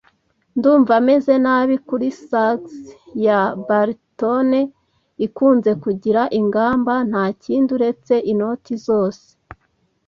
[0.57, 2.61] Ndumva meze nabi kuri sax
[3.25, 4.59] ya baritone,
[5.25, 9.25] ikunze kugira ingamba ntakindi uretse inoti zose.